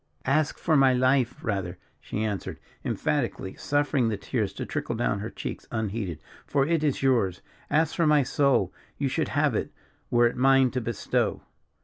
"Ask 0.25 0.57
for 0.57 0.75
my 0.75 0.93
life, 0.95 1.35
rather," 1.43 1.77
she 1.99 2.23
answered, 2.23 2.57
emphatically, 2.83 3.53
suffering 3.53 4.09
the 4.09 4.17
tears 4.17 4.51
to 4.53 4.65
trickle 4.65 4.95
down 4.95 5.19
her 5.19 5.29
cheeks 5.29 5.67
unheeded, 5.71 6.17
"for 6.47 6.65
it 6.65 6.83
is 6.83 7.03
yours; 7.03 7.41
ask 7.69 7.95
for 7.97 8.07
my 8.07 8.23
soul, 8.23 8.73
you 8.97 9.07
should 9.07 9.27
have 9.27 9.53
it, 9.53 9.71
were 10.09 10.25
it 10.25 10.35
mine 10.35 10.71
to 10.71 10.81
bestow." 10.81 11.43